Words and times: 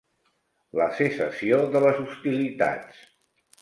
La 0.79 0.87
cessació 1.01 1.61
de 1.77 1.85
les 1.87 2.03
hostilitats. 2.09 3.09